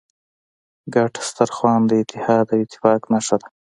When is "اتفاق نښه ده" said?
2.63-3.47